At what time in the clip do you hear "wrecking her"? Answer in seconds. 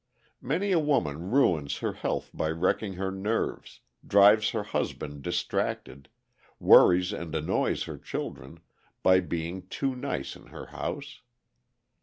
2.49-3.11